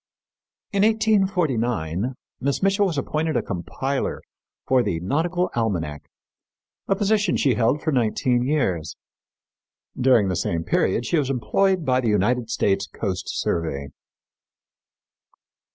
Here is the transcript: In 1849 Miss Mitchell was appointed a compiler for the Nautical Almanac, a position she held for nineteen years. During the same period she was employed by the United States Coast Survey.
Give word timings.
In 0.71 0.81
1849 0.81 2.15
Miss 2.39 2.63
Mitchell 2.63 2.87
was 2.87 2.97
appointed 2.97 3.37
a 3.37 3.43
compiler 3.43 4.23
for 4.67 4.81
the 4.81 4.99
Nautical 4.99 5.51
Almanac, 5.53 6.07
a 6.87 6.95
position 6.95 7.37
she 7.37 7.53
held 7.53 7.83
for 7.83 7.91
nineteen 7.91 8.41
years. 8.41 8.95
During 9.95 10.27
the 10.27 10.35
same 10.35 10.63
period 10.63 11.05
she 11.05 11.19
was 11.19 11.29
employed 11.29 11.85
by 11.85 12.01
the 12.01 12.09
United 12.09 12.49
States 12.49 12.87
Coast 12.87 13.25
Survey. 13.29 13.89